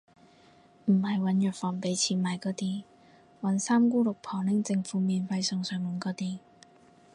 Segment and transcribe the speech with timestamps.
[0.85, 2.81] 唔係搵藥房畀錢買嗰啲，
[3.39, 6.39] 搵三姑六婆拎政府免費送上門嗰啲